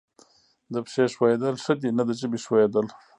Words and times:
د 0.73 0.75
پښې 0.85 1.05
ښویېدل 1.15 1.55
ښه 1.63 1.73
دي 1.81 1.89
نه 1.97 2.03
د 2.07 2.09
ژبې 2.19 2.39
ښویېدل. 2.45 2.85